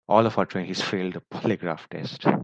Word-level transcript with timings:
All 0.07 0.25
of 0.25 0.37
our 0.39 0.45
trainees 0.45 0.81
failed 0.81 1.13
the 1.13 1.21
polygraph 1.21 1.87
test. 1.87 2.25